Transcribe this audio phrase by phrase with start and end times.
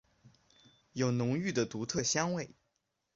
[0.93, 2.55] 有浓郁的独特香味。